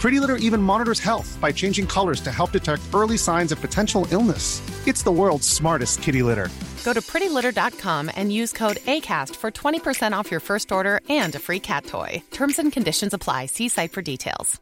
Pretty 0.00 0.20
Litter 0.20 0.36
even 0.36 0.60
monitors 0.62 1.00
health 1.00 1.38
by 1.40 1.50
changing 1.52 1.86
colors 1.86 2.20
to 2.20 2.30
help 2.30 2.52
detect 2.52 2.82
early 2.94 3.16
signs 3.16 3.52
of 3.52 3.60
potential 3.60 4.06
illness. 4.10 4.60
It's 4.86 5.02
the 5.02 5.16
world's 5.20 5.48
smartest 5.48 6.02
kitty 6.02 6.22
litter. 6.22 6.48
Go 6.84 6.92
to 6.92 7.00
prettylitter.com 7.00 8.10
and 8.14 8.30
use 8.30 8.52
code 8.52 8.76
ACAST 8.96 9.34
for 9.36 9.50
20% 9.50 10.12
off 10.12 10.30
your 10.30 10.40
first 10.40 10.70
order 10.72 11.00
and 11.08 11.34
a 11.34 11.38
free 11.38 11.60
cat 11.60 11.86
toy. 11.86 12.22
Terms 12.30 12.58
and 12.58 12.70
conditions 12.72 13.12
apply. 13.14 13.46
See 13.46 13.68
site 13.68 13.92
for 13.92 14.02
details. 14.02 14.60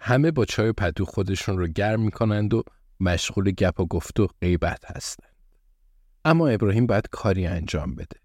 همه 0.00 0.30
با 0.30 0.44
چای 0.44 0.68
و 0.68 0.72
پتو 0.72 1.04
خودشون 1.04 1.58
رو 1.58 1.66
گرم 1.66 2.00
میکنند 2.00 2.54
و 2.54 2.62
مشغول 3.00 3.50
گپ 3.50 3.80
و 3.80 3.86
گفت 3.86 4.20
و 4.20 4.28
غیبت 4.40 4.84
هستند. 4.96 5.34
اما 6.24 6.48
ابراهیم 6.48 6.86
باید 6.86 7.08
کاری 7.10 7.46
انجام 7.46 7.94
بده. 7.94 8.20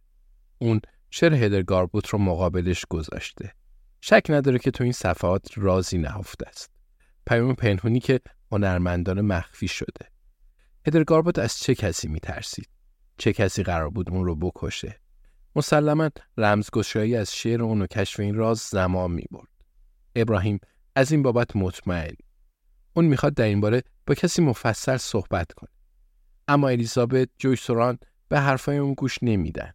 اون 0.57 0.81
شعر 1.11 1.33
هدرگاربوت 1.33 2.07
رو 2.07 2.19
مقابلش 2.19 2.85
گذاشته. 2.89 3.53
شک 4.00 4.26
نداره 4.28 4.58
که 4.58 4.70
تو 4.70 4.84
این 4.84 4.92
صفحات 4.92 5.48
رازی 5.56 5.98
نهفته 5.98 6.48
است. 6.48 6.70
پیام 7.26 7.54
پنهونی 7.54 8.00
که 8.00 8.20
هنرمندان 8.52 9.20
مخفی 9.20 9.68
شده. 9.68 10.10
هدرگاربوت 10.86 11.38
از 11.38 11.58
چه 11.58 11.74
کسی 11.74 12.08
میترسید؟ 12.08 12.68
چه 13.18 13.32
کسی 13.32 13.62
قرار 13.62 13.90
بود 13.90 14.10
اون 14.10 14.24
رو 14.24 14.36
بکشه؟ 14.36 15.00
مسلما 15.56 16.10
رمزگشایی 16.36 17.16
از 17.16 17.34
شعر 17.34 17.62
اون 17.62 17.82
و 17.82 17.86
کشف 17.86 18.20
این 18.20 18.34
راز 18.34 18.58
زمان 18.58 19.10
می 19.10 19.24
برد. 19.30 19.48
ابراهیم 20.16 20.60
از 20.94 21.12
این 21.12 21.22
بابت 21.22 21.56
مطمئن. 21.56 22.14
اون 22.94 23.04
می‌خواد 23.04 23.34
در 23.34 23.44
این 23.44 23.60
باره 23.60 23.82
با 24.06 24.14
کسی 24.14 24.42
مفصل 24.42 24.96
صحبت 24.96 25.52
کنه. 25.52 25.70
اما 26.48 26.68
الیزابت 26.68 27.28
جویسوران 27.38 27.98
به 28.28 28.40
حرفای 28.40 28.76
اون 28.76 28.94
گوش 28.94 29.18
نمیدن. 29.22 29.72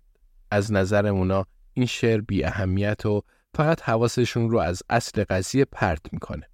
از 0.52 0.72
نظر 0.72 1.08
اونا 1.08 1.46
این 1.74 1.86
شعر 1.86 2.22
بی 2.22 2.44
اهمیت 2.44 3.06
و 3.06 3.22
فقط 3.54 3.82
حواسشون 3.82 4.50
رو 4.50 4.58
از 4.60 4.84
اصل 4.90 5.24
قضیه 5.24 5.66
پرت 5.66 6.14
می‌کنه. 6.14 6.50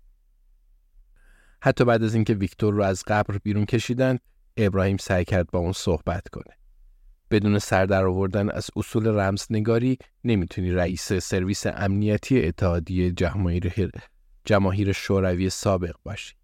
حتی 1.61 1.85
بعد 1.85 2.03
از 2.03 2.15
اینکه 2.15 2.33
ویکتور 2.33 2.73
رو 2.73 2.83
از 2.83 3.03
قبر 3.07 3.37
بیرون 3.37 3.65
کشیدن، 3.65 4.17
ابراهیم 4.57 4.97
سعی 4.97 5.25
کرد 5.25 5.51
با 5.51 5.59
اون 5.59 5.71
صحبت 5.71 6.27
کنه. 6.27 6.57
بدون 7.31 7.59
سر 7.59 7.85
در 7.85 8.05
آوردن 8.05 8.49
از 8.49 8.69
اصول 8.75 9.07
رمزنگاری 9.07 9.97
نمی‌تونی 10.23 10.71
رئیس 10.71 11.13
سرویس 11.13 11.65
امنیتی 11.67 12.45
اتحادیه 12.45 13.11
جماهیر 13.11 13.91
جماهیر 14.45 14.91
شوروی 14.91 15.49
سابق 15.49 15.95
باشی. 16.03 16.35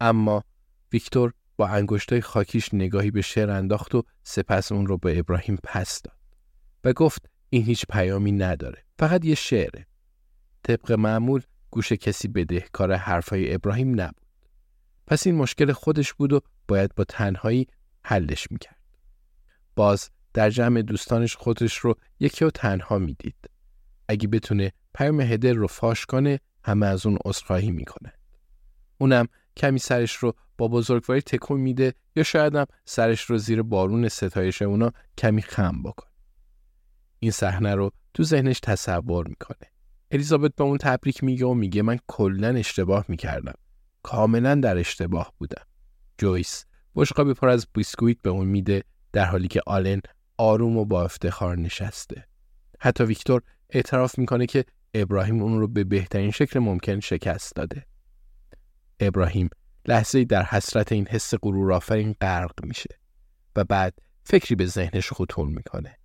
اما 0.00 0.44
ویکتور 0.92 1.32
با 1.56 1.68
انگشتای 1.68 2.20
خاکیش 2.20 2.74
نگاهی 2.74 3.10
به 3.10 3.22
شعر 3.22 3.50
انداخت 3.50 3.94
و 3.94 4.02
سپس 4.22 4.72
اون 4.72 4.86
رو 4.86 4.98
به 4.98 5.18
ابراهیم 5.18 5.58
پس 5.64 6.02
داد 6.02 6.18
و 6.84 6.92
گفت 6.92 7.30
این 7.50 7.62
هیچ 7.62 7.86
پیامی 7.90 8.32
نداره. 8.32 8.85
فقط 8.98 9.24
یه 9.24 9.34
شعره. 9.34 9.86
طبق 10.62 10.92
معمول 10.92 11.42
گوش 11.70 11.92
کسی 11.92 12.28
بدهکار 12.28 12.92
حرفای 12.92 13.54
ابراهیم 13.54 14.00
نبود. 14.00 14.26
پس 15.06 15.26
این 15.26 15.36
مشکل 15.36 15.72
خودش 15.72 16.12
بود 16.12 16.32
و 16.32 16.40
باید 16.68 16.94
با 16.94 17.04
تنهایی 17.04 17.66
حلش 18.04 18.50
می‌کرد. 18.50 18.76
باز 19.76 20.10
در 20.34 20.50
جمع 20.50 20.82
دوستانش 20.82 21.36
خودش 21.36 21.76
رو 21.76 21.94
یکی 22.20 22.44
و 22.44 22.50
تنها 22.50 22.98
می‌دید. 22.98 23.50
اگه 24.08 24.28
بتونه 24.28 24.72
پیام 24.94 25.20
هدر 25.20 25.52
رو 25.52 25.66
فاش 25.66 26.06
کنه 26.06 26.40
همه 26.64 26.86
از 26.86 27.06
اون 27.06 27.18
عذرخواهی 27.24 27.70
می‌کنه. 27.70 28.12
اونم 28.98 29.26
کمی 29.56 29.78
سرش 29.78 30.16
رو 30.16 30.34
با 30.58 30.68
بزرگواری 30.68 31.22
تکون 31.22 31.60
میده 31.60 31.94
یا 32.16 32.22
شاید 32.22 32.54
هم 32.54 32.66
سرش 32.84 33.22
رو 33.22 33.38
زیر 33.38 33.62
بارون 33.62 34.08
ستایش 34.08 34.62
اونا 34.62 34.92
کمی 35.18 35.42
خم 35.42 35.82
بکنه. 35.82 36.10
این 37.18 37.30
صحنه 37.30 37.74
رو 37.74 37.90
تو 38.16 38.22
ذهنش 38.22 38.60
تصور 38.60 39.28
می‌کنه. 39.28 39.70
الیزابت 40.10 40.54
به 40.54 40.64
اون 40.64 40.78
تبریک 40.78 41.24
میگه 41.24 41.46
و 41.46 41.54
میگه 41.54 41.82
من 41.82 41.98
کلا 42.06 42.48
اشتباه 42.48 43.04
می‌کردم. 43.08 43.54
کاملا 44.02 44.54
در 44.54 44.78
اشتباه 44.78 45.32
بودم. 45.38 45.62
جویس 46.18 46.64
بشقابی 46.94 47.34
پر 47.34 47.48
از 47.48 47.66
بیسکویت 47.74 48.22
به 48.22 48.30
اون 48.30 48.46
میده 48.46 48.82
در 49.12 49.24
حالی 49.24 49.48
که 49.48 49.60
آلن 49.66 50.00
آروم 50.36 50.76
و 50.76 50.84
با 50.84 51.04
افتخار 51.04 51.58
نشسته. 51.58 52.26
حتی 52.80 53.04
ویکتور 53.04 53.42
اعتراف 53.70 54.18
می‌کنه 54.18 54.46
که 54.46 54.64
ابراهیم 54.94 55.42
اون 55.42 55.58
رو 55.60 55.68
به 55.68 55.84
بهترین 55.84 56.30
شکل 56.30 56.58
ممکن 56.58 57.00
شکست 57.00 57.56
داده. 57.56 57.86
ابراهیم 59.00 59.48
لحظه 59.86 60.24
در 60.24 60.42
حسرت 60.42 60.92
این 60.92 61.06
حس 61.06 61.34
غرورآفرین 61.42 62.14
غرق 62.20 62.64
میشه 62.64 62.98
و 63.56 63.64
بعد 63.64 63.98
فکری 64.24 64.54
به 64.54 64.66
ذهنش 64.66 65.12
خطور 65.12 65.48
می‌کنه. 65.48 65.98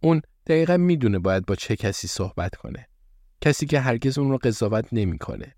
اون 0.00 0.22
دقیقا 0.46 0.76
می‌دونه 0.76 1.18
باید 1.18 1.46
با 1.46 1.54
چه 1.54 1.76
کسی 1.76 2.08
صحبت 2.08 2.56
کنه. 2.56 2.88
کسی 3.40 3.66
که 3.66 3.80
هرگز 3.80 4.18
اون 4.18 4.30
رو 4.30 4.38
قضاوت 4.38 4.88
نمی‌کنه. 4.92 5.54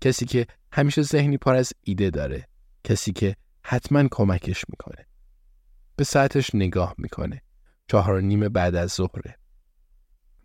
کسی 0.00 0.26
که 0.26 0.46
همیشه 0.72 1.02
ذهنی 1.02 1.36
پر 1.38 1.54
از 1.54 1.72
ایده 1.80 2.10
داره. 2.10 2.48
کسی 2.84 3.12
که 3.12 3.36
حتما 3.62 4.08
کمکش 4.10 4.64
می‌کنه. 4.68 5.06
به 5.96 6.04
ساعتش 6.04 6.54
نگاه 6.54 6.94
می‌کنه. 6.98 7.42
چهار 7.88 8.20
نیم 8.20 8.48
بعد 8.48 8.74
از 8.74 8.92
ظهره. 8.92 9.38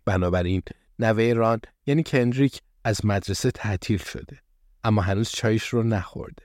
بنابراین 0.04 0.62
نوه 0.98 1.32
ران 1.32 1.60
یعنی 1.86 2.02
کندریک 2.02 2.60
از 2.84 3.06
مدرسه 3.06 3.50
تعطیل 3.50 3.98
شده. 3.98 4.40
اما 4.84 5.02
هنوز 5.02 5.30
چایش 5.30 5.68
رو 5.68 5.82
نخورده. 5.82 6.42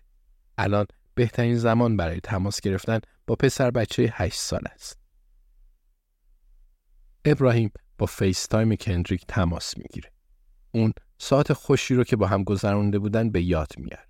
الان 0.57 0.85
بهترین 1.15 1.57
زمان 1.57 1.97
برای 1.97 2.19
تماس 2.19 2.61
گرفتن 2.61 2.99
با 3.27 3.35
پسر 3.35 3.71
بچه 3.71 4.13
8 4.15 4.39
سال 4.39 4.61
است. 4.73 5.06
ابراهیم 7.31 7.71
با 7.97 8.05
FaceTime 8.05 8.75
کندریک 8.75 9.25
تماس 9.27 9.77
می‌گیره. 9.77 10.11
اون 10.71 10.93
ساعت 11.17 11.53
خوشی 11.53 11.95
رو 11.95 12.03
که 12.03 12.15
با 12.15 12.27
هم 12.27 12.43
گذرانده 12.43 12.99
بودن 12.99 13.29
به 13.29 13.41
یاد 13.41 13.71
میاره. 13.77 14.07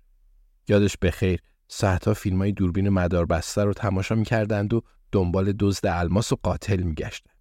یادش 0.68 0.96
بخیر 0.96 1.40
ساعتها 1.68 2.14
فیلم 2.14 2.38
های 2.38 2.52
دوربین 2.52 2.88
مدار 2.88 3.26
بسته 3.26 3.64
رو 3.64 3.72
تماشا 3.72 4.14
می‌کردند 4.14 4.74
و 4.74 4.82
دنبال 5.12 5.52
دزد 5.58 5.86
الماس 5.86 6.32
و 6.32 6.36
قاتل 6.42 6.82
میگشتند. 6.82 7.34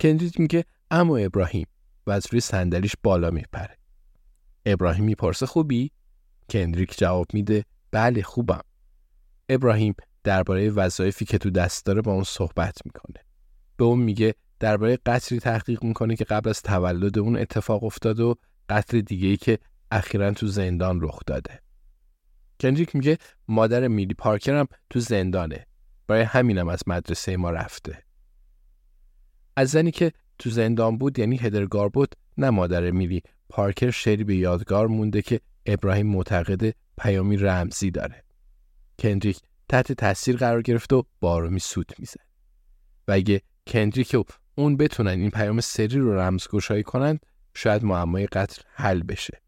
کندریک 0.00 0.40
میگه 0.40 0.64
اما 0.90 1.16
ابراهیم 1.16 1.66
و 2.06 2.10
از 2.10 2.26
روی 2.30 2.40
صندلیش 2.40 2.92
بالا 3.02 3.30
میپره. 3.30 3.78
ابراهیم 4.66 5.04
می‌پرسه 5.04 5.46
خوبی؟ 5.46 5.90
کندریک 6.50 6.98
جواب 6.98 7.26
میده 7.32 7.64
بله 7.90 8.22
خوبم. 8.22 8.62
ابراهیم 9.48 9.94
درباره 10.24 10.70
وظایفی 10.70 11.24
که 11.24 11.38
تو 11.38 11.50
دست 11.50 11.86
داره 11.86 12.02
با 12.02 12.12
اون 12.12 12.24
صحبت 12.24 12.78
می‌کنه. 12.84 13.24
به 13.76 13.84
اون 13.84 13.98
میگه 13.98 14.34
درباره 14.62 14.98
قتلی 15.06 15.40
تحقیق 15.40 15.84
می‌کنه 15.84 16.16
که 16.16 16.24
قبل 16.24 16.50
از 16.50 16.62
تولد 16.62 17.18
اون 17.18 17.36
اتفاق 17.36 17.84
افتاده 17.84 18.22
و 18.22 18.34
قتل 18.68 19.00
دیگه 19.00 19.28
ای 19.28 19.36
که 19.36 19.58
اخیرا 19.90 20.30
تو 20.30 20.46
زندان 20.46 21.00
رخ 21.00 21.18
داده. 21.26 21.60
کندریک 22.60 22.96
میگه 22.96 23.18
مادر 23.48 23.88
میلی 23.88 24.14
پارکر 24.14 24.54
هم 24.54 24.66
تو 24.90 25.00
زندانه. 25.00 25.66
برای 26.06 26.22
همینم 26.22 26.68
از 26.68 26.82
مدرسه 26.86 27.36
ما 27.36 27.50
رفته. 27.50 28.02
از 29.56 29.70
زنی 29.70 29.90
که 29.90 30.12
تو 30.38 30.50
زندان 30.50 30.98
بود 30.98 31.18
یعنی 31.18 31.36
هدرگار 31.36 31.88
بود 31.88 32.14
نه 32.38 32.50
مادر 32.50 32.90
میلی 32.90 33.22
پارکر 33.48 33.90
شعری 33.90 34.24
به 34.24 34.36
یادگار 34.36 34.86
مونده 34.86 35.22
که 35.22 35.40
ابراهیم 35.66 36.06
معتقد 36.06 36.74
پیامی 36.98 37.36
رمزی 37.36 37.90
داره. 37.90 38.24
کندریک 38.98 39.40
تحت 39.68 39.92
تاثیر 39.92 40.36
قرار 40.36 40.62
گرفت 40.62 40.92
و 40.92 41.04
با 41.20 41.32
آرامی 41.32 41.60
سوت 41.60 42.00
میزن 42.00 42.24
و 43.08 43.12
اگه 43.12 43.42
کندریک 43.66 44.16
و 44.18 44.22
اون 44.54 44.76
بتونن 44.76 45.10
این 45.10 45.30
پیام 45.30 45.60
سری 45.60 45.98
رو 45.98 46.18
رمزگشایی 46.18 46.82
کنند 46.82 47.26
شاید 47.54 47.84
معمای 47.84 48.26
قتل 48.26 48.62
حل 48.74 49.02
بشه 49.02 49.42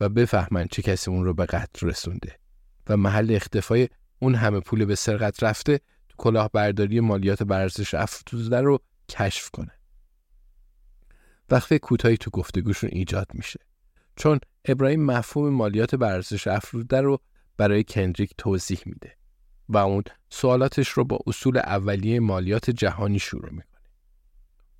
و 0.00 0.08
بفهمن 0.08 0.66
چه 0.70 0.82
کسی 0.82 1.10
اون 1.10 1.24
رو 1.24 1.34
به 1.34 1.46
قتل 1.46 1.86
رسونده 1.86 2.38
و 2.88 2.96
محل 2.96 3.34
اختفای 3.34 3.88
اون 4.18 4.34
همه 4.34 4.60
پول 4.60 4.84
به 4.84 4.94
سرقت 4.94 5.42
رفته 5.42 5.78
تو 6.08 6.14
کلاهبرداری 6.16 7.00
مالیات 7.00 7.42
برزش 7.42 7.94
افزوده 7.94 8.60
رو 8.60 8.78
کشف 9.08 9.50
کنه. 9.50 9.72
وقفه 11.50 11.78
کوتاهی 11.78 12.16
تو 12.16 12.30
گفتگوشون 12.30 12.90
ایجاد 12.92 13.26
میشه. 13.34 13.60
چون 14.16 14.40
ابراهیم 14.64 15.04
مفهوم 15.04 15.48
مالیات 15.48 15.94
برزش 15.94 16.46
افروده 16.46 17.00
رو 17.00 17.20
برای 17.56 17.84
کندریک 17.84 18.34
توضیح 18.38 18.80
میده 18.86 19.16
و 19.68 19.76
اون 19.76 20.02
سوالاتش 20.30 20.88
رو 20.88 21.04
با 21.04 21.18
اصول 21.26 21.58
اولیه 21.58 22.20
مالیات 22.20 22.70
جهانی 22.70 23.18
شروع 23.18 23.50
می‌کنه. 23.50 23.77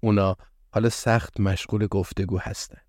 اونا 0.00 0.36
حالا 0.70 0.88
سخت 0.88 1.40
مشغول 1.40 1.86
گفتگو 1.86 2.38
هستند. 2.38 2.86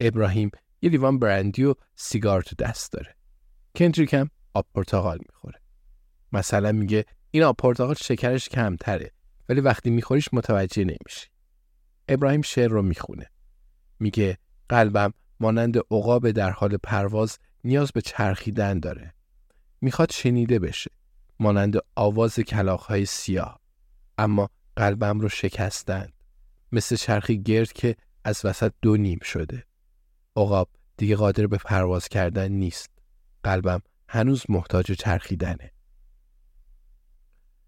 ابراهیم 0.00 0.50
یه 0.82 0.90
لیوان 0.90 1.18
برندی 1.18 1.64
و 1.64 1.74
سیگار 1.96 2.42
تو 2.42 2.56
دست 2.58 2.92
داره. 2.92 3.14
کندریک 3.76 4.14
هم 4.14 4.30
آب 4.54 4.66
پرتقال 4.74 5.18
می‌خوره. 5.28 5.60
مثلا 6.32 6.72
میگه 6.72 7.04
این 7.30 7.42
آب 7.42 7.56
پرتقال 7.56 7.94
شکرش 7.94 8.48
کمتره 8.48 9.12
ولی 9.48 9.60
وقتی 9.60 9.90
میخوریش 9.90 10.28
متوجه 10.32 10.84
نمیشی. 10.84 11.26
ابراهیم 12.08 12.42
شعر 12.42 12.68
رو 12.68 12.82
می‌خونه. 12.82 13.30
میگه 14.00 14.38
قلبم 14.68 15.12
مانند 15.40 15.78
عقاب 15.78 16.30
در 16.30 16.50
حال 16.50 16.76
پرواز 16.76 17.38
نیاز 17.64 17.92
به 17.92 18.00
چرخیدن 18.00 18.80
داره. 18.80 19.14
می‌خواد 19.80 20.12
شنیده 20.12 20.58
بشه. 20.58 20.90
مانند 21.40 21.76
آواز 21.94 22.40
کلاخهای 22.40 23.06
سیاه. 23.06 23.60
اما 24.18 24.50
قلبم 24.76 25.20
رو 25.20 25.28
شکستند. 25.28 26.12
مثل 26.72 26.96
چرخی 26.96 27.42
گرد 27.42 27.72
که 27.72 27.96
از 28.24 28.40
وسط 28.44 28.72
دو 28.82 28.96
نیم 28.96 29.18
شده. 29.22 29.64
عقاب 30.36 30.68
دیگه 30.96 31.16
قادر 31.16 31.46
به 31.46 31.56
پرواز 31.56 32.08
کردن 32.08 32.52
نیست. 32.52 32.90
قلبم 33.42 33.82
هنوز 34.08 34.44
محتاج 34.48 34.92
چرخیدنه. 34.92 35.72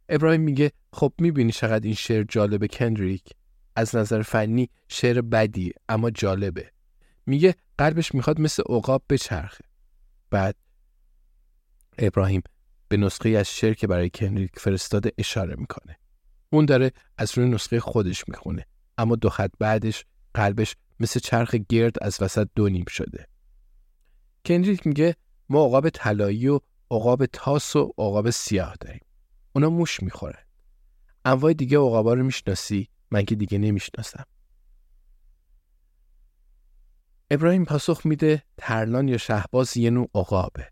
ابراهیم 0.08 0.40
میگه 0.40 0.72
خب 0.92 1.12
می‌بینی 1.18 1.52
چقدر 1.52 1.84
این 1.84 1.94
شعر 1.94 2.24
جالبه 2.28 2.68
کندریک 2.68 3.30
از 3.76 3.96
نظر 3.96 4.22
فنی 4.22 4.70
شعر 4.88 5.20
بدی 5.20 5.72
اما 5.88 6.10
جالبه 6.10 6.72
میگه 7.26 7.54
قلبش 7.78 8.14
می‌خواد 8.14 8.40
مثل 8.40 8.62
عقاب 8.68 9.02
بچرخه 9.08 9.64
بعد 10.30 10.56
ابراهیم 11.98 12.42
به 12.88 12.96
نسخه 12.96 13.28
از 13.28 13.48
شعر 13.48 13.74
که 13.74 13.86
برای 13.86 14.10
کندریک 14.10 14.58
فرستاده 14.58 15.12
اشاره 15.18 15.56
می‌کنه 15.58 15.98
اون 16.50 16.64
داره 16.64 16.92
از 17.18 17.38
روی 17.38 17.48
نسخه 17.48 17.80
خودش 17.80 18.28
می‌خونه. 18.28 18.66
اما 18.98 19.16
دو 19.16 19.28
خط 19.28 19.50
بعدش 19.58 20.04
قلبش 20.34 20.76
مثل 21.00 21.20
چرخ 21.20 21.54
گرد 21.54 22.02
از 22.02 22.18
وسط 22.22 22.48
دو 22.54 22.68
نیم 22.68 22.84
شده. 22.88 23.28
کندریک 24.44 24.86
میگه 24.86 25.16
ما 25.48 25.66
عقاب 25.66 25.90
طلایی 25.90 26.48
و 26.48 26.60
عقاب 26.90 27.26
تاس 27.26 27.76
و 27.76 27.92
عقاب 27.98 28.30
سیاه 28.30 28.74
داریم. 28.80 29.00
اونا 29.52 29.70
موش 29.70 30.02
می‌خورن. 30.02 30.44
انواع 31.24 31.52
دیگه 31.52 31.78
عقابا 31.78 32.14
رو 32.14 32.24
می‌شناسی؟ 32.24 32.88
من 33.10 33.24
که 33.24 33.34
دیگه 33.34 33.58
نمی‌شناسم. 33.58 34.24
ابراهیم 37.30 37.64
پاسخ 37.64 38.06
میده 38.06 38.42
ترلان 38.56 39.08
یا 39.08 39.16
شهباز 39.16 39.76
یه 39.76 39.90
نوع 39.90 40.10
عقابه. 40.14 40.68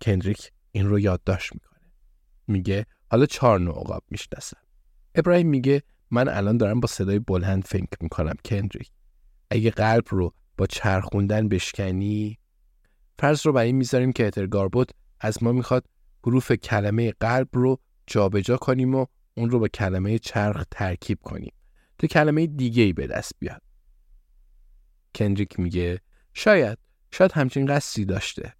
کندریک 0.00 0.52
این 0.72 0.86
رو 0.86 0.98
یادداشت 0.98 1.52
می‌کنه. 1.54 1.92
میگه 2.46 2.86
حالا 3.10 3.26
چهار 3.26 3.60
نوع 3.60 3.80
عقاب 3.80 4.04
می‌شناسم. 4.10 4.67
ابراهیم 5.18 5.48
میگه 5.48 5.82
من 6.10 6.28
الان 6.28 6.56
دارم 6.56 6.80
با 6.80 6.88
صدای 6.88 7.18
بلند 7.18 7.64
فکر 7.64 7.96
می‌کنم 8.00 8.34
کندریک 8.44 8.90
اگه 9.50 9.70
قلب 9.70 10.04
رو 10.08 10.34
با 10.56 10.66
چرخوندن 10.66 11.48
بشکنی 11.48 12.38
فرض 13.18 13.46
رو 13.46 13.52
بر 13.52 13.62
این 13.62 13.76
می‌ذاریم 13.76 14.12
که 14.12 14.26
اترگاربوت 14.26 14.90
از 15.20 15.42
ما 15.42 15.52
می‌خواد 15.52 15.86
حروف 16.26 16.52
کلمه 16.52 17.12
قلب 17.20 17.48
رو 17.52 17.80
جابجا 18.06 18.56
کنیم 18.56 18.94
و 18.94 19.06
اون 19.34 19.50
رو 19.50 19.58
با 19.58 19.68
کلمه 19.68 20.18
چرخ 20.18 20.64
ترکیب 20.70 21.18
کنیم 21.22 21.52
تا 21.98 22.06
کلمه 22.06 22.46
دیگه 22.46 22.82
ای 22.82 22.92
به 22.92 23.06
دست 23.06 23.32
بیاد. 23.38 23.62
کندریک 25.14 25.60
میگه 25.60 26.00
شاید 26.34 26.78
شاید 27.10 27.32
همچین 27.32 27.66
قصدی 27.66 28.04
داشته. 28.04 28.54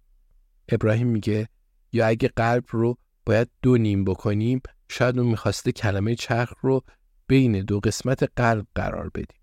ابراهیم 0.69 1.07
میگه 1.07 1.49
یا 1.91 2.07
اگه 2.07 2.27
قلب 2.27 2.63
رو 2.69 2.97
باید 3.25 3.49
دو 3.61 3.77
نیم 3.77 4.05
بکنیم 4.05 4.61
شاید 4.89 5.19
اون 5.19 5.27
می‌خواسته 5.27 5.71
کلمه 5.71 6.15
چرخ 6.15 6.53
رو 6.61 6.83
بین 7.27 7.61
دو 7.61 7.79
قسمت 7.79 8.23
قلب 8.35 8.67
قرار 8.75 9.09
بدیم. 9.09 9.41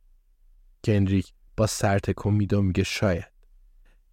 کندریک 0.84 1.32
با 1.56 1.66
سر 1.66 1.98
تکون 1.98 2.34
میده 2.34 2.60
میگه 2.60 2.84
شاید. 2.84 3.32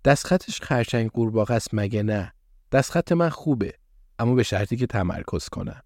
دستخطش 0.06 0.62
خرچنگ 0.62 1.09
قورباغه 1.09 1.53
است 1.53 1.69
مگه 1.74 2.03
نه؟ 2.03 2.33
دستخط 2.71 3.12
من 3.12 3.30
خوبه 3.30 3.74
اما 4.19 4.35
به 4.35 4.44
شرطی 4.44 4.77
که 4.77 4.88
تمرکز 4.88 5.50
کنم. 5.50 5.81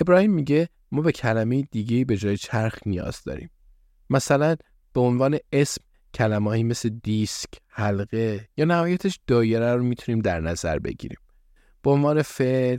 ابراهیم 0.00 0.32
میگه 0.32 0.68
ما 0.92 1.02
به 1.02 1.12
کلمه 1.12 1.62
دیگه 1.62 2.04
به 2.04 2.16
جای 2.16 2.36
چرخ 2.36 2.78
نیاز 2.86 3.22
داریم. 3.24 3.50
مثلا 4.10 4.56
به 4.92 5.00
عنوان 5.00 5.38
اسم 5.52 5.82
کلمه‌ای 6.14 6.62
مثل 6.62 6.88
دیسک، 6.88 7.48
حلقه 7.68 8.48
یا 8.56 8.64
نهایتش 8.64 9.20
دایره 9.26 9.74
رو 9.74 9.82
می‌تونیم 9.82 10.20
در 10.20 10.40
نظر 10.40 10.78
بگیریم. 10.78 11.18
به 11.82 11.90
عنوان 11.90 12.22
فعل 12.22 12.78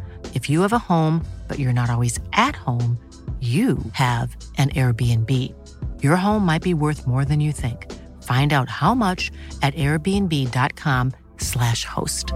If 0.37 0.43
you 0.51 0.57
have 0.65 0.73
a 0.73 0.85
home, 0.91 1.15
but 1.47 1.57
you're 1.59 1.79
not 1.81 1.89
always 1.93 2.15
at 2.47 2.55
home, 2.67 2.91
you 3.55 3.69
have 4.05 4.27
an 4.61 4.69
Airbnb. 4.81 5.31
Your 6.05 6.17
home 6.25 6.43
might 6.51 6.63
be 6.69 6.75
worth 6.83 7.01
more 7.11 7.25
than 7.29 7.39
you 7.45 7.51
think. 7.63 7.79
Find 8.31 8.49
out 8.57 8.67
how 8.81 8.93
much 9.05 9.21
at 9.65 9.73
airbnb.com/slash 9.85 11.81
host. 11.95 12.27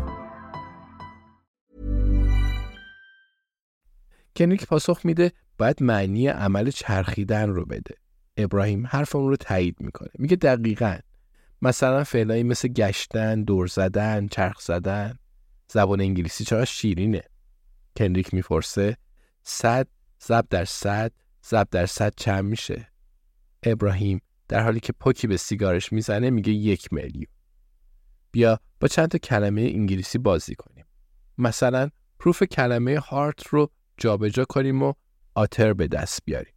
کنریک 4.35 4.65
پاسخ 4.65 4.99
میده 5.03 5.31
باید 5.57 5.83
معنی 5.83 6.27
عمل 6.27 6.69
چرخیدن 6.69 7.49
رو 7.49 7.65
بده. 7.65 7.95
ابراهیم 8.37 8.87
حرف 8.87 9.15
اون 9.15 9.29
رو 9.29 9.35
تایید 9.35 9.75
می‌کنه. 9.79 10.09
میگه 10.19 10.35
دقیقا 10.35 10.97
مثلا 11.61 12.03
فعلایی 12.03 12.43
مثل 12.43 12.67
گشتن، 12.67 13.43
دور 13.43 13.67
زدن، 13.67 14.27
چرخ 14.27 14.59
زدن 14.59 15.13
زبان 15.67 16.01
انگلیسی 16.01 16.43
چقدر 16.43 16.65
شیرینه 16.65 17.23
کندریک 17.95 18.33
می‌پرسه 18.33 18.97
صد 19.43 19.87
ضرب 20.23 20.47
در 20.49 20.65
صد 20.65 21.11
ضرب 21.45 21.67
در 21.71 21.85
صد 21.85 22.13
چند 22.17 22.45
میشه؟ 22.45 22.87
ابراهیم 23.63 24.21
در 24.47 24.63
حالی 24.63 24.79
که 24.79 24.93
پوکی 24.93 25.27
به 25.27 25.37
سیگارش 25.37 25.93
می‌زنه 25.93 26.29
میگه 26.29 26.53
یک 26.53 26.93
میلیون. 26.93 27.31
بیا 28.31 28.59
با 28.79 28.87
چند 28.87 29.09
تا 29.09 29.17
کلمه 29.17 29.61
انگلیسی 29.61 30.17
بازی 30.17 30.55
کنیم. 30.55 30.85
مثلا 31.37 31.89
پروف 32.19 32.43
کلمه 32.43 32.99
هارت 32.99 33.47
رو 33.47 33.71
جابجا 33.97 34.45
کنیم 34.45 34.83
و 34.83 34.93
آتر 35.35 35.73
به 35.73 35.87
دست 35.87 36.19
بیاریم. 36.25 36.53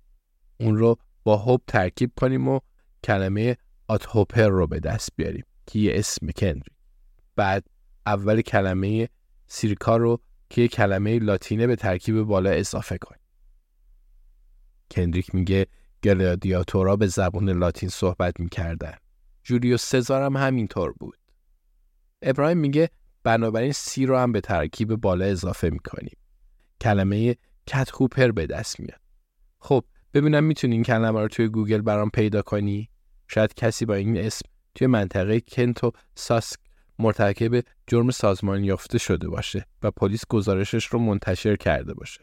اون 0.60 0.76
رو 0.76 0.96
با 1.24 1.36
هوب 1.36 1.62
ترکیب 1.66 2.12
کنیم 2.16 2.48
و 2.48 2.60
کلمه 3.04 3.56
آتهوپر 3.88 4.48
رو 4.48 4.66
به 4.66 4.80
دست 4.80 5.08
بیاریم 5.16 5.44
که 5.66 5.78
یه 5.78 5.92
اسم 5.94 6.26
کندری 6.26 6.76
بعد 7.36 7.66
اول 8.06 8.40
کلمه 8.40 9.08
سیرکا 9.46 9.96
رو 9.96 10.20
که 10.50 10.60
یه 10.62 10.68
کلمه 10.68 11.18
لاتینه 11.18 11.66
به 11.66 11.76
ترکیب 11.76 12.22
بالا 12.22 12.50
اضافه 12.50 12.98
کنیم. 12.98 13.20
کندریک 14.90 15.34
میگه 15.34 15.66
گلادیاتورا 16.02 16.96
به 16.96 17.06
زبون 17.06 17.50
لاتین 17.50 17.88
صحبت 17.88 18.40
می‌کردن. 18.40 18.94
جولیوس 19.42 19.84
سزار 19.84 20.22
هم 20.22 20.36
همینطور 20.36 20.92
بود. 20.92 21.18
ابراهیم 22.22 22.58
میگه 22.58 22.90
بنابراین 23.22 23.72
سی 23.72 24.06
رو 24.06 24.18
هم 24.18 24.32
به 24.32 24.40
ترکیب 24.40 24.94
بالا 24.94 25.24
اضافه 25.24 25.70
می‌کنیم. 25.70 26.16
کلمه 26.80 27.36
کت 27.66 27.90
هوپر 27.94 28.30
به 28.30 28.46
دست 28.46 28.80
میاد. 28.80 29.00
خب 29.58 29.84
ببینم 30.14 30.44
می‌تونی 30.44 30.74
این 30.74 30.82
کلمه 30.82 31.20
رو 31.20 31.28
توی 31.28 31.48
گوگل 31.48 31.80
برام 31.80 32.10
پیدا 32.10 32.42
کنی؟ 32.42 32.90
شاید 33.28 33.54
کسی 33.54 33.84
با 33.84 33.94
این 33.94 34.16
اسم 34.16 34.48
توی 34.74 34.86
منطقه 34.86 35.40
کنتو 35.40 35.92
ساسک 36.14 36.58
مرتکب 36.98 37.64
جرم 37.86 38.10
سازمان 38.10 38.64
یافته 38.64 38.98
شده 38.98 39.28
باشه 39.28 39.66
و 39.82 39.90
پلیس 39.90 40.26
گزارشش 40.28 40.86
رو 40.86 40.98
منتشر 40.98 41.56
کرده 41.56 41.94
باشه. 41.94 42.20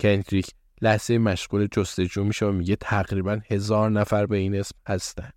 کندریک 0.00 0.50
لحظه 0.82 1.18
مشغول 1.18 1.68
جستجو 1.72 2.24
میشه 2.24 2.46
و 2.46 2.52
میگه 2.52 2.76
تقریبا 2.76 3.40
هزار 3.50 3.90
نفر 3.90 4.26
به 4.26 4.36
این 4.36 4.54
اسم 4.54 4.76
هستند. 4.86 5.34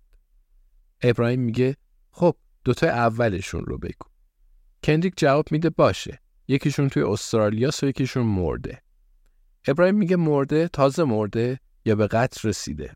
ابراهیم 1.02 1.40
میگه 1.40 1.76
خب 2.10 2.36
دوتا 2.64 2.86
اولشون 2.86 3.64
رو 3.64 3.78
بگو. 3.78 4.06
کندریک 4.84 5.14
جواب 5.16 5.52
میده 5.52 5.70
باشه. 5.70 6.20
یکیشون 6.48 6.88
توی 6.88 7.02
استرالیا 7.02 7.70
و 7.82 7.86
یکیشون 7.86 8.26
مرده. 8.26 8.82
ابراهیم 9.68 9.94
میگه 9.94 10.16
مرده 10.16 10.68
تازه 10.68 11.04
مرده 11.04 11.60
یا 11.84 11.94
به 11.94 12.06
قتل 12.06 12.48
رسیده. 12.48 12.94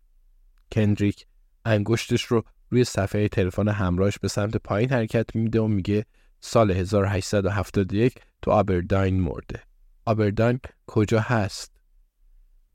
کندریک 0.72 1.26
انگشتش 1.64 2.24
رو 2.24 2.44
روی 2.70 2.84
صفحه 2.84 3.28
تلفن 3.28 3.68
همراهش 3.68 4.18
به 4.18 4.28
سمت 4.28 4.56
پایین 4.56 4.90
حرکت 4.90 5.36
میده 5.36 5.60
و 5.60 5.66
میگه 5.66 6.06
سال 6.40 6.70
1871 6.70 8.14
تو 8.42 8.50
آبرداین 8.50 9.20
مرده. 9.20 9.62
آبرداین 10.04 10.60
کجا 10.86 11.20
هست؟ 11.20 11.72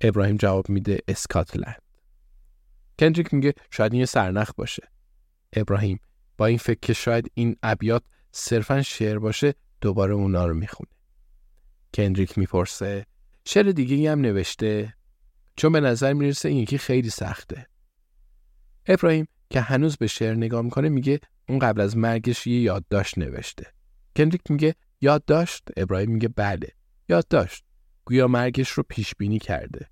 ابراهیم 0.01 0.37
جواب 0.37 0.69
میده 0.69 0.99
اسکاتلند. 1.07 1.81
کندریک 2.99 3.33
میگه 3.33 3.53
شاید 3.71 3.93
این 3.93 4.05
سرنخ 4.05 4.51
باشه. 4.57 4.87
ابراهیم 5.53 5.99
با 6.37 6.45
این 6.45 6.57
فکر 6.57 6.79
که 6.81 6.93
شاید 6.93 7.31
این 7.33 7.55
ابیات 7.63 8.03
صرفا 8.31 8.81
شعر 8.81 9.19
باشه 9.19 9.53
دوباره 9.81 10.13
اونا 10.13 10.45
رو 10.45 10.53
می‌خونه. 10.53 10.89
کندریک 11.93 12.37
می‌پرسه 12.37 13.05
شعر 13.45 13.71
دیگه 13.71 14.11
هم 14.11 14.21
نوشته؟ 14.21 14.93
چون 15.55 15.71
به 15.71 15.79
نظر 15.79 16.13
می‌رسه 16.13 16.49
این 16.49 16.57
یکی 16.57 16.77
خیلی 16.77 17.09
سخته. 17.09 17.67
ابراهیم 18.85 19.27
که 19.49 19.61
هنوز 19.61 19.97
به 19.97 20.07
شعر 20.07 20.35
نگاه 20.35 20.61
می‌کنه 20.61 20.89
میگه 20.89 21.19
اون 21.49 21.59
قبل 21.59 21.81
از 21.81 21.97
مرگش 21.97 22.47
یه 22.47 22.61
یادداشت 22.61 23.17
نوشته. 23.17 23.67
کندریک 24.15 24.41
میگه 24.49 24.75
یادداشت؟ 25.01 25.63
ابراهیم 25.77 26.11
میگه 26.11 26.27
بله 26.27 26.67
یادداشت. 27.09 27.63
گویا 28.05 28.27
مرگش 28.27 28.69
رو 28.69 28.83
پیش 28.89 29.15
بینی 29.15 29.39
کرده. 29.39 29.87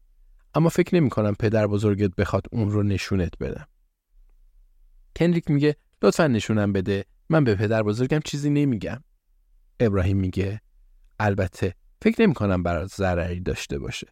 اما 0.55 0.69
فکر 0.69 0.95
نمی 0.95 1.09
کنم 1.09 1.35
پدر 1.35 1.67
بزرگت 1.67 2.15
بخواد 2.15 2.45
اون 2.51 2.71
رو 2.71 2.83
نشونت 2.83 3.37
بدم. 3.39 3.67
کندریک 5.15 5.51
میگه 5.51 5.75
لطفا 6.01 6.27
نشونم 6.27 6.73
بده. 6.73 7.05
من 7.29 7.43
به 7.43 7.55
پدر 7.55 7.83
بزرگم 7.83 8.19
چیزی 8.25 8.49
نمیگم. 8.49 9.03
ابراهیم 9.79 10.17
میگه 10.17 10.61
البته 11.19 11.75
فکر 12.01 12.21
نمی 12.21 12.33
کنم 12.33 12.63
برات 12.63 12.95
ضرری 12.95 13.39
داشته 13.39 13.79
باشه. 13.79 14.07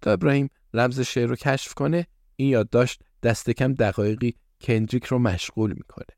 تا 0.00 0.12
ابراهیم 0.12 0.48
رمز 0.74 1.00
شعر 1.00 1.26
رو 1.26 1.36
کشف 1.36 1.74
کنه 1.74 2.06
این 2.36 2.48
یادداشت 2.48 3.02
دست 3.22 3.50
کم 3.50 3.74
دقایقی 3.74 4.34
کندریک 4.64 5.04
رو 5.04 5.18
مشغول 5.18 5.72
می‌کنه. 5.72 6.16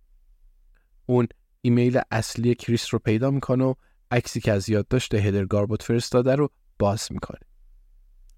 اون 1.06 1.28
ایمیل 1.62 2.00
اصلی 2.10 2.54
کریس 2.54 2.94
رو 2.94 2.98
پیدا 2.98 3.30
می‌کنه 3.30 3.64
و 3.64 3.74
عکسی 4.10 4.40
که 4.40 4.52
از 4.52 4.68
یادداشت 4.68 5.14
هدر 5.14 5.44
گاربوت 5.44 5.82
فرستاده 5.82 6.34
رو 6.34 6.50
باز 6.78 7.08
می‌کنه. 7.10 7.40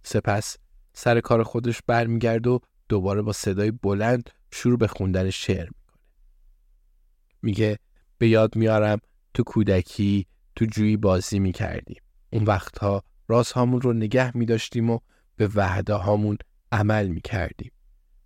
سپس 0.02 0.56
سر 0.92 1.20
کار 1.20 1.42
خودش 1.42 1.82
برمیگرد 1.86 2.46
و 2.46 2.60
دوباره 2.88 3.22
با 3.22 3.32
صدای 3.32 3.70
بلند 3.70 4.30
شروع 4.52 4.78
به 4.78 4.86
خوندن 4.86 5.30
شعر 5.30 5.66
می‌کنه. 5.66 6.02
میگه 7.42 7.78
به 8.18 8.28
یاد 8.28 8.56
میارم 8.56 8.98
تو 9.34 9.42
کودکی 9.42 10.26
تو 10.56 10.64
جویی 10.64 10.96
بازی 10.96 11.38
می‌کردیم. 11.38 12.02
اون 12.32 12.44
وقتها 12.44 13.02
راست 13.28 13.52
هامون 13.52 13.80
رو 13.80 13.92
نگه 13.92 14.36
میداشتیم 14.36 14.90
و 14.90 14.98
به 15.36 15.50
وحده 15.54 15.94
هامون 15.94 16.38
عمل 16.72 17.08
می‌کردیم. 17.08 17.72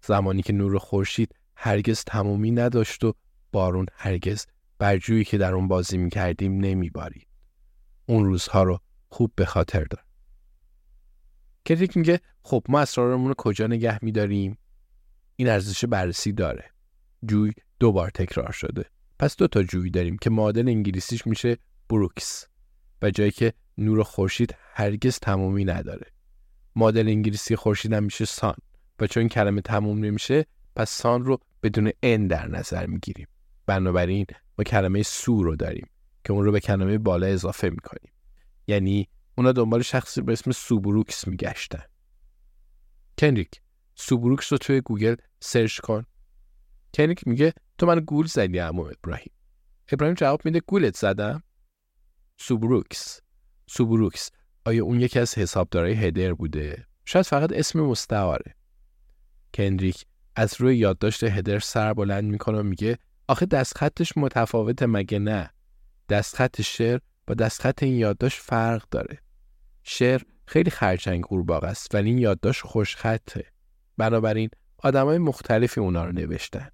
زمانی 0.04 0.42
که 0.42 0.52
نور 0.52 0.78
خورشید 0.78 1.34
هرگز 1.64 2.04
تمومی 2.04 2.50
نداشت 2.50 3.04
و 3.04 3.14
بارون 3.52 3.86
هرگز 3.92 4.46
بر 4.78 4.96
جویی 4.96 5.24
که 5.24 5.38
در 5.38 5.54
اون 5.54 5.68
بازی 5.68 5.98
می‌کردیم 5.98 6.60
نمیبارید. 6.60 7.26
اون 8.06 8.24
روزها 8.24 8.62
رو 8.62 8.78
خوب 9.08 9.32
به 9.36 9.44
خاطر 9.44 9.84
دارم 9.84 10.06
کریک 11.64 11.96
میگه 11.96 12.20
خب 12.42 12.64
ما 12.68 12.80
اسرارمون 12.80 13.28
رو 13.28 13.34
کجا 13.38 13.66
نگه 13.66 14.04
میداریم؟ 14.04 14.58
این 15.36 15.48
ارزش 15.48 15.84
بررسی 15.84 16.32
داره. 16.32 16.64
جوی 17.24 17.52
دو 17.80 17.92
بار 17.92 18.10
تکرار 18.10 18.52
شده. 18.52 18.84
پس 19.18 19.36
دو 19.36 19.48
تا 19.48 19.62
جوی 19.62 19.90
داریم 19.90 20.16
که 20.16 20.30
معادل 20.30 20.68
انگلیسیش 20.68 21.26
میشه 21.26 21.56
بروکس 21.88 22.46
و 23.02 23.10
جایی 23.10 23.30
که 23.30 23.52
نور 23.78 24.02
خورشید 24.02 24.54
هرگز 24.74 25.18
تمومی 25.18 25.64
نداره. 25.64 26.06
معادل 26.76 27.08
انگلیسی 27.08 27.56
خورشید 27.56 27.92
هم 27.92 28.04
میشه 28.04 28.24
سان 28.24 28.56
و 29.00 29.06
چون 29.06 29.28
کلمه 29.28 29.60
تموم 29.60 29.98
نمیشه 29.98 30.46
پس 30.76 30.90
سان 30.90 31.24
رو 31.24 31.38
بدون 31.62 31.90
ان 32.02 32.26
در 32.26 32.48
نظر 32.48 32.86
می‌گیریم. 32.86 33.26
بنابراین 33.66 34.26
ما 34.58 34.64
کلمه 34.64 35.02
سو 35.02 35.42
رو 35.42 35.56
داریم 35.56 35.88
که 36.24 36.32
اون 36.32 36.44
رو 36.44 36.52
به 36.52 36.60
کلمه 36.60 36.98
بالا 36.98 37.26
اضافه 37.26 37.70
می‌کنیم. 37.70 38.12
یعنی 38.66 39.08
اونا 39.38 39.52
دنبال 39.52 39.82
شخصی 39.82 40.22
به 40.22 40.32
اسم 40.32 40.50
سوبروکس 40.50 41.28
میگشتن. 41.28 41.82
کنریک 43.18 43.60
سوبروکس 43.94 44.52
رو 44.52 44.58
توی 44.58 44.80
گوگل 44.80 45.14
سرچ 45.40 45.78
کن. 45.78 46.06
کنریک 46.94 47.26
میگه 47.26 47.52
تو 47.78 47.86
من 47.86 48.00
گول 48.00 48.26
زدی 48.26 48.60
عمو 48.60 48.88
ابراهیم. 48.88 49.32
ابراهیم 49.92 50.14
جواب 50.14 50.44
میده 50.44 50.60
گولت 50.60 50.96
زدم؟ 50.96 51.42
سوبروکس. 52.36 53.20
سوبروکس 53.66 54.30
آیا 54.64 54.84
اون 54.84 55.00
یکی 55.00 55.18
از 55.18 55.38
حسابدارای 55.38 55.92
هدر 55.92 56.34
بوده؟ 56.34 56.86
شاید 57.04 57.26
فقط 57.26 57.52
اسم 57.52 57.80
مستعاره. 57.80 58.54
کندریک 59.54 60.04
از 60.36 60.60
روی 60.60 60.76
یادداشت 60.76 61.24
هدر 61.24 61.58
سر 61.58 61.94
بلند 61.94 62.24
می‌کنه 62.24 62.58
و 62.58 62.62
میگه 62.62 62.98
آخه 63.28 63.46
دستخطش 63.46 64.12
متفاوته 64.16 64.86
مگه 64.86 65.18
نه؟ 65.18 65.50
دستخط 66.08 66.60
شعر 66.60 66.98
با 67.26 67.34
دستخط 67.34 67.82
این 67.82 67.94
یادداشت 67.94 68.40
فرق 68.40 68.88
داره. 68.90 69.18
شعر 69.82 70.22
خیلی 70.46 70.70
خرچنگ 70.70 71.24
قورباغه 71.24 71.66
است 71.66 71.94
ولی 71.94 72.08
این 72.08 72.18
یادداشت 72.18 72.62
خوشخطه 72.62 73.44
بنابراین 73.96 74.50
آدمای 74.78 75.18
مختلفی 75.18 75.80
اونا 75.80 76.04
رو 76.04 76.12
نوشتن. 76.12 76.68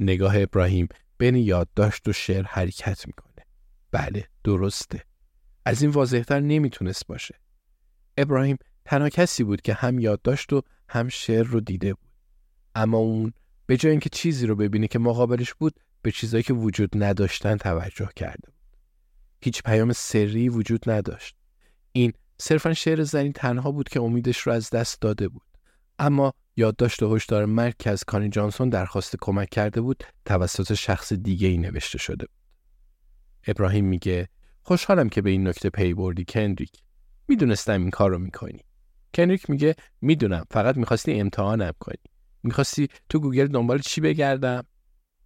نگاه 0.00 0.42
ابراهیم 0.42 0.88
بین 1.18 1.34
یادداشت 1.34 2.08
و 2.08 2.12
شعر 2.12 2.42
حرکت 2.42 3.06
می‌کنه. 3.06 3.46
بله 3.90 4.28
درسته. 4.44 5.04
از 5.64 5.82
این 5.82 5.90
واضحتر 5.90 6.40
نمی‌تونست 6.40 7.06
باشه. 7.06 7.34
ابراهیم 8.16 8.56
تنها 8.84 9.08
کسی 9.08 9.44
بود 9.44 9.60
که 9.60 9.74
هم 9.74 9.98
یادداشت 9.98 10.52
و 10.52 10.62
هم 10.90 11.08
شعر 11.08 11.46
رو 11.46 11.60
دیده 11.60 11.94
بود. 11.94 12.10
اما 12.74 12.98
اون 12.98 13.32
به 13.66 13.76
جای 13.76 13.90
اینکه 13.90 14.08
چیزی 14.08 14.46
رو 14.46 14.56
ببینه 14.56 14.88
که 14.88 14.98
مقابلش 14.98 15.54
بود 15.54 15.80
به 16.02 16.10
چیزایی 16.10 16.42
که 16.42 16.52
وجود 16.52 16.90
نداشتن 16.94 17.56
توجه 17.56 18.08
کرده 18.16 18.48
بود. 18.48 18.78
هیچ 19.42 19.62
پیام 19.62 19.92
سری 19.92 20.48
وجود 20.48 20.90
نداشت. 20.90 21.36
این 21.92 22.12
صرفا 22.38 22.74
شعر 22.74 23.02
زنی 23.02 23.32
تنها 23.32 23.72
بود 23.72 23.88
که 23.88 24.00
امیدش 24.00 24.38
رو 24.38 24.52
از 24.52 24.70
دست 24.70 25.00
داده 25.00 25.28
بود. 25.28 25.42
اما 25.98 26.32
یادداشت 26.56 27.02
هشدار 27.02 27.44
مرگ 27.44 27.74
از 27.84 28.04
کانی 28.04 28.28
جانسون 28.28 28.68
درخواست 28.68 29.16
کمک 29.20 29.48
کرده 29.48 29.80
بود 29.80 30.04
توسط 30.24 30.74
شخص 30.74 31.12
دیگه 31.12 31.48
ای 31.48 31.58
نوشته 31.58 31.98
شده 31.98 32.26
بود. 32.26 32.36
ابراهیم 33.46 33.84
میگه 33.84 34.28
خوشحالم 34.62 35.08
که 35.08 35.22
به 35.22 35.30
این 35.30 35.48
نکته 35.48 35.70
پی 35.70 35.94
بردی 35.94 36.24
کندریک 36.24 36.72
می‌دونستم 37.28 37.80
این 37.80 37.90
کار 37.90 38.10
رو 38.10 38.18
می‌کنی. 38.18 38.64
کنریک 39.14 39.50
میگه 39.50 39.74
می‌دونم 40.00 40.44
فقط 40.50 40.76
می‌خواستی 40.76 41.20
امتحانم 41.20 41.72
کنی. 41.80 42.02
می‌خواستی 42.42 42.88
تو 43.08 43.20
گوگل 43.20 43.46
دنبال 43.46 43.78
چی 43.78 44.00
بگردم؟ 44.00 44.64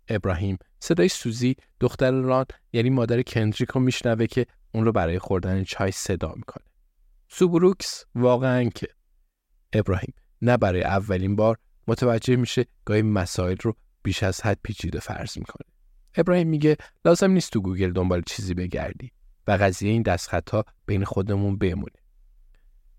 ابراهیم 0.09 0.59
صدای 0.81 1.09
سوزی 1.09 1.57
دختر 1.81 2.11
ران 2.11 2.45
یعنی 2.73 2.91
مادر 2.91 3.23
کندریک 3.23 3.71
رو 3.71 3.81
میشنوه 3.81 4.26
که 4.26 4.47
اون 4.75 4.85
رو 4.85 4.93
برای 4.93 5.19
خوردن 5.19 5.64
چای 5.64 5.91
صدا 5.91 6.33
می‌کنه. 6.37 6.64
سوبروکس 7.29 8.05
واقعا 8.14 8.64
که. 8.64 8.88
ابراهیم 9.73 10.14
نه 10.43 10.57
برای 10.57 10.83
اولین 10.83 11.37
بار 11.37 11.59
متوجه 11.88 12.37
میشه 12.37 12.67
گاهی 12.85 13.03
مسائل 13.03 13.57
رو 13.62 13.76
بیش 14.03 14.23
از 14.23 14.41
حد 14.41 14.59
پیچیده 14.62 15.00
فرض 15.00 15.38
می‌کنه. 15.38 15.67
ابراهیم 16.14 16.49
میگه 16.49 16.76
لازم 17.05 17.31
نیست 17.31 17.53
تو 17.53 17.61
گوگل 17.61 17.93
دنبال 17.93 18.23
چیزی 18.26 18.55
بگردی 18.55 19.12
و 19.47 19.53
قضیه 19.53 19.91
این 19.91 20.03
دستخطها 20.03 20.64
بین 20.87 21.05
خودمون 21.05 21.59
بمونه. 21.59 22.03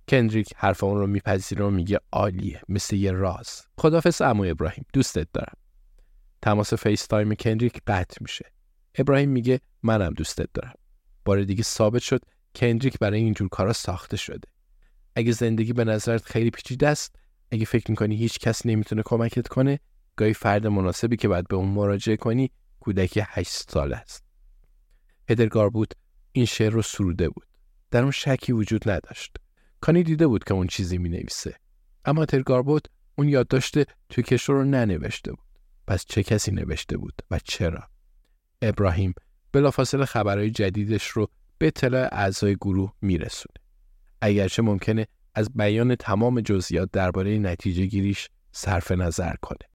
کندریک 0.07 0.53
حرف 0.55 0.83
اون 0.83 0.97
رو 0.97 1.07
میپذیره 1.07 1.65
و 1.65 1.69
میگه 1.69 1.99
عالیه 2.11 2.61
مثل 2.69 2.95
یه 2.95 3.11
راز. 3.11 3.61
خدافظ 3.77 4.21
عمو 4.21 4.43
ابراهیم 4.43 4.85
دوستت 4.93 5.27
دارم. 5.33 5.57
تماس 6.41 6.73
FaceTime 6.73 7.35
کندریک 7.35 7.81
قطع 7.87 8.17
میشه. 8.21 8.51
ابراهیم 8.95 9.29
میگه 9.29 9.59
منم 9.83 10.13
دوستت 10.13 10.49
دارم. 10.53 10.73
بار 11.25 11.43
دیگه 11.43 11.63
ثابت 11.63 12.01
شد 12.01 12.21
کندریک 12.55 12.99
برای 12.99 13.19
اینجور 13.19 13.49
کارا 13.49 13.73
ساخته 13.73 14.17
شده. 14.17 14.47
اگه 15.15 15.31
زندگی 15.31 15.73
به 15.73 15.83
نظرت 15.83 16.25
خیلی 16.25 16.49
پیچیده 16.49 16.87
است 16.87 17.15
اگه 17.51 17.65
فکر 17.65 17.91
می‌کنی 17.91 18.15
هیچ 18.15 18.39
کس 18.39 18.65
نمی‌تونه 18.65 19.01
کمکت 19.05 19.47
کنه 19.47 19.79
گاهی 20.15 20.33
فرد 20.33 20.67
مناسبی 20.67 21.17
که 21.17 21.27
باید 21.27 21.47
به 21.47 21.55
اون 21.55 21.69
مراجعه 21.69 22.17
کنی 22.17 22.51
کودک 22.79 23.23
هشت 23.27 23.71
ساله 23.71 23.95
است. 23.95 24.23
هدرگار 25.29 25.69
بود 25.69 25.93
این 26.31 26.45
شعر 26.45 26.69
رو 26.69 26.81
سروده 26.81 27.29
بود. 27.29 27.47
در 27.91 28.01
اون 28.01 28.11
شکی 28.11 28.51
وجود 28.51 28.89
نداشت. 28.89 29.37
کانی 29.81 30.03
دیده 30.03 30.27
بود 30.27 30.43
که 30.43 30.53
اون 30.53 30.67
چیزی 30.67 30.97
می 30.97 31.09
نویسه 31.09 31.55
اما 32.05 32.21
هدرگار 32.21 32.63
بود 32.63 32.87
اون 33.15 33.29
یادداشت 33.29 33.77
توی 34.09 34.23
کشور 34.23 34.55
رو 34.55 34.63
ننوشته 34.63 35.31
بود. 35.31 35.45
پس 35.87 36.05
چه 36.05 36.23
کسی 36.23 36.51
نوشته 36.51 36.97
بود 36.97 37.21
و 37.31 37.39
چرا؟ 37.43 37.83
ابراهیم 38.61 39.13
بلافاصله 39.51 40.05
خبرهای 40.05 40.51
جدیدش 40.51 41.07
رو 41.07 41.27
به 41.57 41.67
اطلاع 41.67 42.09
اعضای 42.11 42.55
گروه 42.55 42.93
میرسونه. 43.01 43.55
اگرچه 44.21 44.61
ممکنه 44.61 45.07
از 45.35 45.53
بیان 45.53 45.95
تمام 45.95 46.41
جزئیات 46.41 46.89
درباره 46.91 47.37
نتیجه 47.37 47.85
گیریش 47.85 48.29
صرف 48.51 48.91
نظر 48.91 49.33
کنه. 49.41 49.74